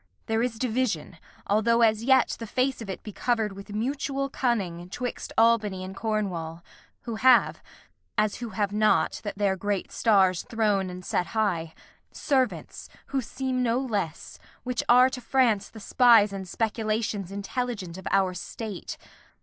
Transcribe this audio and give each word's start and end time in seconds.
There 0.25 0.41
is 0.41 0.57
division 0.57 1.19
(Although 1.45 1.83
as 1.83 2.03
yet 2.03 2.35
the 2.39 2.47
face 2.47 2.81
of 2.81 2.89
it 2.89 3.03
be 3.03 3.11
cover'd 3.11 3.53
With 3.53 3.69
mutual 3.75 4.29
cunning) 4.31 4.89
'twixt 4.89 5.31
Albany 5.37 5.83
and 5.83 5.95
Cornwall; 5.95 6.63
Who 7.01 7.17
have 7.17 7.61
(as 8.17 8.37
who 8.37 8.49
have 8.49 8.73
not, 8.73 9.21
that 9.23 9.37
their 9.37 9.55
great 9.55 9.91
stars 9.91 10.41
Thron'd 10.41 10.89
and 10.89 11.05
set 11.05 11.27
high?) 11.37 11.75
servants, 12.11 12.89
who 13.13 13.21
seem 13.21 13.61
no 13.61 13.77
less, 13.79 14.39
Which 14.63 14.81
are 14.89 15.11
to 15.11 15.21
France 15.21 15.69
the 15.69 15.79
spies 15.79 16.33
and 16.33 16.47
speculations 16.47 17.31
Intelligent 17.31 17.95
of 17.99 18.07
our 18.09 18.33
state. 18.33 18.97